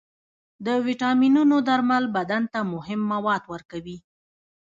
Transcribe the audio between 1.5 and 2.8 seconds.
درمل بدن ته